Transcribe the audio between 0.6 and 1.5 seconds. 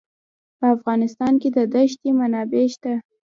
افغانستان کې